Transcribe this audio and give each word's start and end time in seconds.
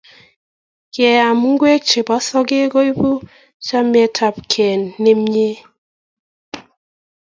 Keam 0.93 1.39
ngwek 1.51 1.81
chepo 1.89 2.15
sokek 2.27 2.65
koipu 2.73 3.09
chametapkei 3.65 4.75
nemie 5.01 5.51